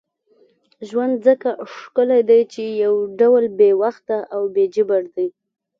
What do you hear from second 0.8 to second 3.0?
ژوند ځکه ښکلی دی چې یو